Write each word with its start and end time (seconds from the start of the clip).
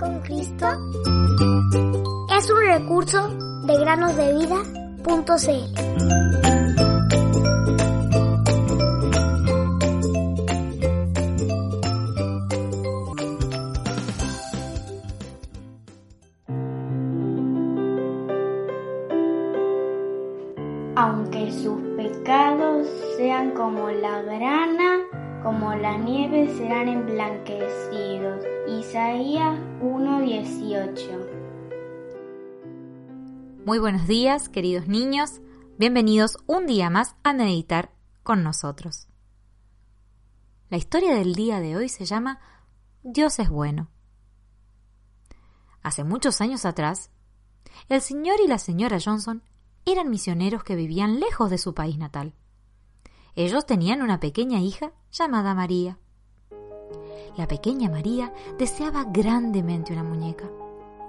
con 0.00 0.18
Cristo 0.20 0.66
es 2.34 2.50
un 2.50 2.60
recurso 2.64 3.28
de 3.66 3.78
granosdevida.cl. 3.78 4.70
Aunque 20.96 21.52
sus 21.52 21.78
pecados 21.96 22.88
sean 23.18 23.50
como 23.50 23.90
la 23.90 24.22
grana, 24.22 24.99
como 25.42 25.74
la 25.74 25.96
nieve 25.96 26.54
serán 26.56 26.88
emblanquecidos. 26.88 28.44
Isaías 28.68 29.58
1:18 29.80 31.26
Muy 33.64 33.78
buenos 33.78 34.06
días, 34.06 34.48
queridos 34.48 34.86
niños. 34.86 35.40
Bienvenidos 35.78 36.36
un 36.46 36.66
día 36.66 36.90
más 36.90 37.16
a 37.22 37.32
meditar 37.32 37.92
con 38.22 38.42
nosotros. 38.42 39.08
La 40.68 40.76
historia 40.76 41.14
del 41.14 41.34
día 41.34 41.60
de 41.60 41.76
hoy 41.76 41.88
se 41.88 42.04
llama 42.04 42.40
Dios 43.02 43.38
es 43.38 43.48
bueno. 43.48 43.88
Hace 45.82 46.04
muchos 46.04 46.42
años 46.42 46.66
atrás, 46.66 47.10
el 47.88 48.02
señor 48.02 48.36
y 48.44 48.48
la 48.48 48.58
señora 48.58 48.98
Johnson 49.02 49.42
eran 49.86 50.10
misioneros 50.10 50.64
que 50.64 50.76
vivían 50.76 51.18
lejos 51.18 51.48
de 51.48 51.56
su 51.56 51.72
país 51.72 51.96
natal. 51.96 52.34
Ellos 53.42 53.64
tenían 53.64 54.02
una 54.02 54.20
pequeña 54.20 54.58
hija 54.58 54.92
llamada 55.10 55.54
María. 55.54 55.96
La 57.38 57.48
pequeña 57.48 57.88
María 57.88 58.34
deseaba 58.58 59.04
grandemente 59.04 59.94
una 59.94 60.04
muñeca, 60.04 60.50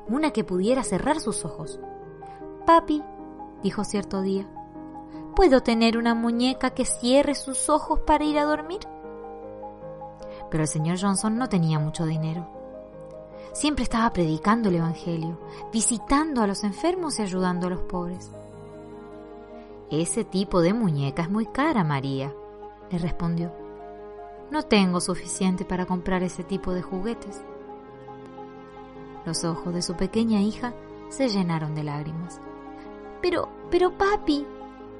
una 0.07 0.31
que 0.31 0.45
pudiera 0.45 0.81
cerrar 0.85 1.19
sus 1.19 1.43
ojos. 1.43 1.81
Papi, 2.65 3.03
dijo 3.61 3.83
cierto 3.83 4.21
día, 4.21 4.47
¿puedo 5.35 5.59
tener 5.59 5.97
una 5.97 6.15
muñeca 6.15 6.69
que 6.69 6.85
cierre 6.85 7.35
sus 7.35 7.67
ojos 7.67 7.99
para 8.07 8.23
ir 8.23 8.39
a 8.39 8.45
dormir? 8.45 8.79
Pero 10.49 10.63
el 10.63 10.69
señor 10.69 11.01
Johnson 11.01 11.37
no 11.37 11.49
tenía 11.49 11.79
mucho 11.79 12.05
dinero. 12.05 12.47
Siempre 13.51 13.83
estaba 13.83 14.09
predicando 14.13 14.69
el 14.69 14.75
Evangelio, 14.75 15.37
visitando 15.73 16.41
a 16.41 16.47
los 16.47 16.63
enfermos 16.63 17.19
y 17.19 17.23
ayudando 17.23 17.67
a 17.67 17.71
los 17.71 17.81
pobres. 17.81 18.31
Ese 19.91 20.23
tipo 20.23 20.61
de 20.61 20.73
muñeca 20.73 21.23
es 21.23 21.29
muy 21.29 21.45
cara, 21.45 21.83
María, 21.83 22.33
le 22.89 22.97
respondió. 22.97 23.51
No 24.49 24.63
tengo 24.63 25.01
suficiente 25.01 25.65
para 25.65 25.85
comprar 25.85 26.23
ese 26.23 26.45
tipo 26.45 26.71
de 26.71 26.81
juguetes. 26.81 27.43
Los 29.25 29.43
ojos 29.43 29.73
de 29.73 29.81
su 29.81 29.97
pequeña 29.97 30.39
hija 30.39 30.73
se 31.09 31.27
llenaron 31.27 31.75
de 31.75 31.83
lágrimas. 31.83 32.39
Pero, 33.21 33.49
pero 33.69 33.97
papi, 33.97 34.47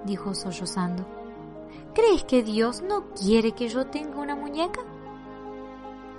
dijo 0.03 0.35
sollozando, 0.35 1.05
¿crees 1.95 2.25
que 2.25 2.43
Dios 2.43 2.81
no 2.81 3.11
quiere 3.13 3.53
que 3.53 3.69
yo 3.69 3.87
tenga 3.87 4.19
una 4.19 4.35
muñeca? 4.35 4.81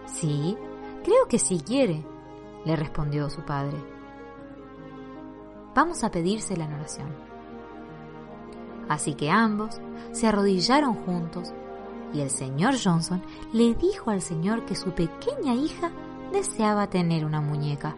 Sí, 0.07 0.57
creo 1.05 1.29
que 1.29 1.39
sí 1.39 1.61
quiere, 1.61 2.07
le 2.65 2.75
respondió 2.75 3.29
su 3.29 3.43
padre. 3.43 3.77
Vamos 5.75 6.05
a 6.05 6.11
pedírsela 6.11 6.65
en 6.65 6.73
oración. 6.73 7.32
Así 8.89 9.15
que 9.15 9.31
ambos 9.31 9.81
se 10.13 10.27
arrodillaron 10.27 10.95
juntos 10.95 11.53
y 12.13 12.21
el 12.21 12.31
señor 12.31 12.75
Johnson 12.83 13.23
le 13.53 13.75
dijo 13.75 14.11
al 14.11 14.21
señor 14.21 14.65
que 14.65 14.75
su 14.75 14.91
pequeña 14.91 15.55
hija 15.55 15.91
deseaba 16.33 16.89
tener 16.89 17.25
una 17.25 17.41
muñeca. 17.41 17.97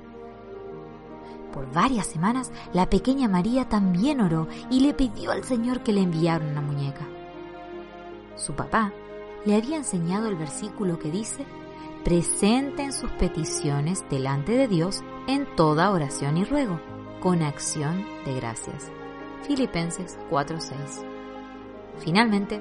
Por 1.53 1.71
varias 1.73 2.07
semanas 2.07 2.51
la 2.73 2.91
pequeña 2.91 3.29
María 3.29 3.69
también 3.69 4.21
oró 4.21 4.49
y 4.71 4.81
le 4.81 4.95
pidió 4.95 5.31
al 5.31 5.45
señor 5.45 5.83
que 5.83 5.93
le 5.93 6.03
enviara 6.03 6.45
una 6.45 6.61
muñeca. 6.61 7.07
Su 8.37 8.55
papá 8.55 8.93
le 9.45 9.57
había 9.57 9.77
enseñado 9.77 10.29
el 10.29 10.37
versículo 10.37 10.99
que 10.99 11.11
dice, 11.11 11.45
presenten 12.05 12.93
sus 12.93 13.11
peticiones 13.13 14.05
delante 14.11 14.53
de 14.53 14.69
Dios 14.69 15.03
en 15.29 15.47
toda 15.57 15.91
oración 15.91 16.37
y 16.37 16.45
ruego, 16.45 16.81
con 17.21 17.43
acción 17.43 18.05
de 18.25 18.35
gracias. 18.35 18.91
Filipenses 19.47 20.19
4:6. 20.31 21.05
Finalmente, 21.99 22.61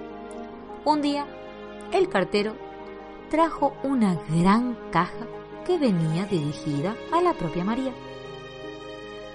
un 0.86 1.02
día, 1.02 1.26
el 1.94 2.10
cartero 2.10 2.56
trajo 3.30 3.74
una 3.84 4.20
gran 4.30 4.78
caja 4.92 5.26
que 5.66 5.78
venía 5.78 6.26
dirigida 6.26 6.96
a 7.12 7.22
la 7.22 7.34
propia 7.34 7.64
María. 7.64 7.94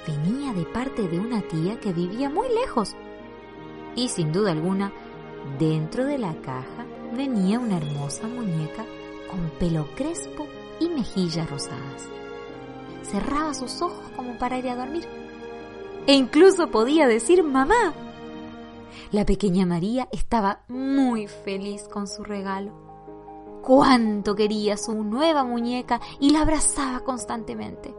Venía 0.07 0.53
de 0.53 0.65
parte 0.65 1.09
de 1.09 1.19
una 1.19 1.41
tía 1.41 1.81
que 1.81 1.93
vivía 1.93 2.29
muy 2.29 2.49
lejos. 2.51 2.95
Y 3.97 4.09
sin 4.09 4.31
duda 4.31 4.53
alguna, 4.53 4.93
dentro 5.59 6.05
de 6.05 6.19
la 6.19 6.35
caja 6.43 6.85
venía 7.17 7.59
una 7.59 7.79
hermosa 7.79 8.29
muñeca 8.29 8.85
con 9.31 9.51
pelo 9.59 9.89
crespo 9.97 10.47
y 10.81 10.89
mejillas 10.89 11.49
rosadas. 11.49 12.09
Cerraba 13.03 13.55
sus 13.55 13.81
ojos 13.81 14.11
como 14.15 14.39
para 14.39 14.59
ir 14.59 14.69
a 14.69 14.77
dormir 14.77 15.09
e 16.09 16.15
incluso 16.15 16.71
podía 16.71 17.07
decir 17.07 17.45
mamá. 17.45 17.93
La 19.13 19.27
pequeña 19.27 19.67
María 19.67 20.09
estaba 20.11 20.63
muy 20.67 21.27
feliz 21.27 21.87
con 21.87 22.09
su 22.09 22.25
regalo. 22.25 22.73
Cuánto 23.63 24.35
quería 24.35 24.79
su 24.79 25.05
nueva 25.05 25.45
muñeca 25.45 26.01
y 26.19 26.31
la 26.31 26.41
abrazaba 26.41 27.01
constantemente. 27.01 27.95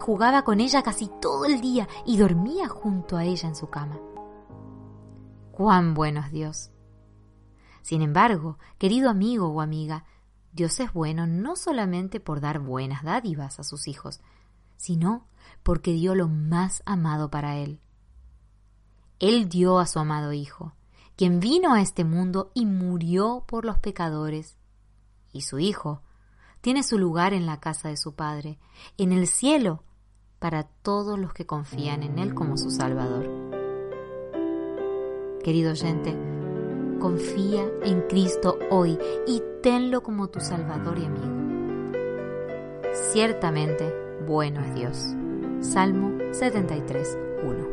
Jugaba 0.00 0.42
con 0.42 0.58
ella 0.58 0.82
casi 0.82 1.08
todo 1.20 1.44
el 1.44 1.60
día 1.60 1.88
y 2.04 2.16
dormía 2.16 2.68
junto 2.68 3.16
a 3.16 3.24
ella 3.24 3.48
en 3.48 3.54
su 3.54 3.70
cama. 3.70 4.00
Cuán 5.52 5.94
bueno 5.94 6.22
es 6.26 6.32
Dios. 6.32 6.72
Sin 7.82 8.02
embargo, 8.02 8.58
querido 8.78 9.08
amigo 9.08 9.46
o 9.46 9.60
amiga, 9.60 10.06
Dios 10.52 10.80
es 10.80 10.92
bueno 10.92 11.28
no 11.28 11.54
solamente 11.54 12.18
por 12.18 12.40
dar 12.40 12.58
buenas 12.58 13.04
dádivas 13.04 13.60
a 13.60 13.62
sus 13.62 13.86
hijos, 13.86 14.20
sino 14.82 15.28
porque 15.62 15.92
dio 15.92 16.16
lo 16.16 16.26
más 16.26 16.82
amado 16.86 17.30
para 17.30 17.56
él. 17.56 17.78
Él 19.20 19.48
dio 19.48 19.78
a 19.78 19.86
su 19.86 20.00
amado 20.00 20.32
Hijo, 20.32 20.74
quien 21.14 21.38
vino 21.38 21.72
a 21.72 21.80
este 21.80 22.02
mundo 22.02 22.50
y 22.52 22.66
murió 22.66 23.44
por 23.46 23.64
los 23.64 23.78
pecadores. 23.78 24.56
Y 25.32 25.42
su 25.42 25.60
Hijo 25.60 26.02
tiene 26.62 26.82
su 26.82 26.98
lugar 26.98 27.32
en 27.32 27.46
la 27.46 27.60
casa 27.60 27.90
de 27.90 27.96
su 27.96 28.16
Padre, 28.16 28.58
en 28.98 29.12
el 29.12 29.28
cielo, 29.28 29.84
para 30.40 30.64
todos 30.64 31.16
los 31.16 31.32
que 31.32 31.46
confían 31.46 32.02
en 32.02 32.18
Él 32.18 32.34
como 32.34 32.56
su 32.56 32.70
Salvador. 32.70 33.30
Querido 35.44 35.70
oyente, 35.70 36.18
confía 36.98 37.70
en 37.84 38.00
Cristo 38.08 38.58
hoy 38.68 38.98
y 39.28 39.40
tenlo 39.62 40.02
como 40.02 40.26
tu 40.26 40.40
Salvador 40.40 40.98
y 40.98 41.04
amigo. 41.04 42.02
Ciertamente, 43.12 44.01
bueno 44.26 44.60
es 44.60 44.74
Dios. 44.74 45.14
Salmo 45.60 46.18
73, 46.32 47.18
1. 47.42 47.72